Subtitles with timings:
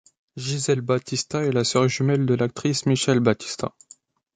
[0.35, 3.75] Giselle Batista est la sœur jumelle de l'actrice Michelle Batista.